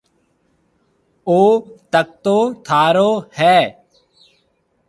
او 1.29 1.39
تڪتو 1.91 2.37
ٿارو 2.65 3.11
هيَ 3.37 3.57